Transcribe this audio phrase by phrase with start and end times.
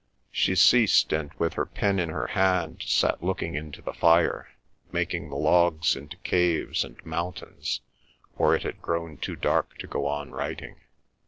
[0.41, 4.49] ."She ceased, and with her pen in her hand sat looking into the fire,
[4.91, 7.81] making the logs into caves and mountains,
[8.35, 10.77] for it had grown too dark to go on writing.